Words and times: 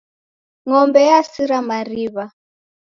Ng'ombe 0.67 1.01
yasira 1.09 1.59
mariw'a. 1.69 2.25